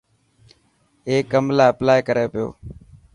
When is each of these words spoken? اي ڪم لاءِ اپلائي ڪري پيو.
اي 1.07 1.15
ڪم 1.31 1.45
لاءِ 1.57 1.71
اپلائي 1.73 2.01
ڪري 2.07 2.25
پيو. 2.33 2.47